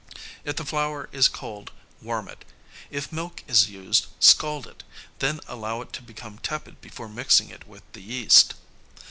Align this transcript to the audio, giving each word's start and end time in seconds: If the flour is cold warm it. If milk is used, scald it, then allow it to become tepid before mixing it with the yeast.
If 0.43 0.55
the 0.55 0.65
flour 0.65 1.09
is 1.11 1.27
cold 1.27 1.69
warm 2.01 2.27
it. 2.27 2.43
If 2.89 3.11
milk 3.11 3.43
is 3.47 3.69
used, 3.69 4.07
scald 4.19 4.65
it, 4.65 4.83
then 5.19 5.41
allow 5.47 5.81
it 5.81 5.93
to 5.93 6.01
become 6.01 6.39
tepid 6.39 6.81
before 6.81 7.07
mixing 7.07 7.49
it 7.51 7.67
with 7.67 7.83
the 7.93 8.01
yeast. 8.01 8.55